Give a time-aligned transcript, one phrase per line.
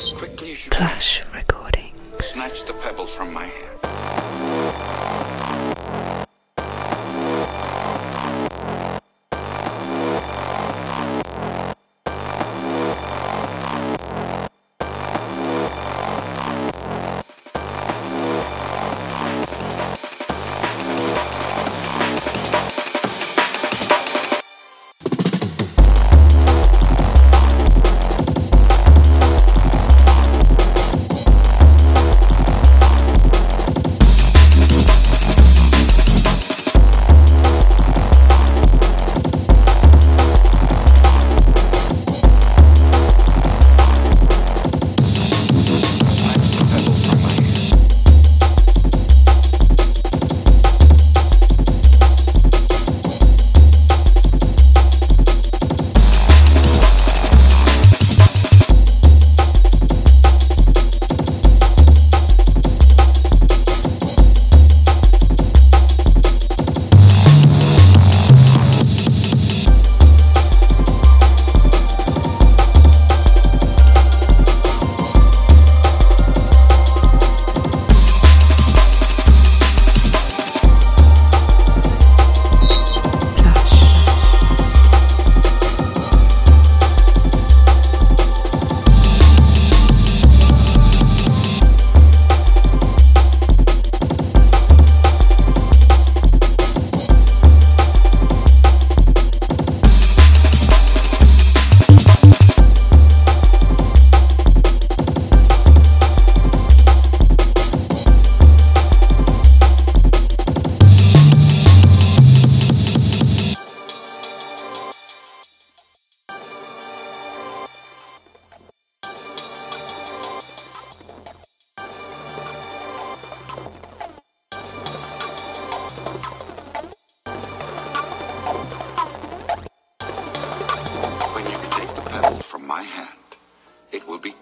[0.00, 0.70] as quickly as you.
[0.70, 1.94] Clash Recordings.
[2.22, 4.69] Snatch the pebble from my hand.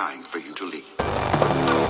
[0.00, 1.89] time for you to leave.